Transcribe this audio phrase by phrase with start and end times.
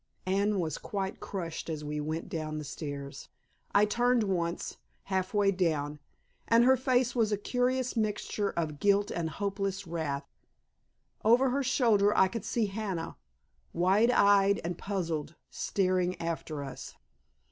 [0.25, 3.29] Anne was quite crushed as we went down the stairs.
[3.71, 5.99] I turned once, half way down,
[6.47, 10.25] and her face was a curious mixture of guilt and hopeless wrath.
[11.23, 13.15] Over her shoulder, I could see Hannah,
[13.73, 16.95] wide eyed and puzzled, staring after us.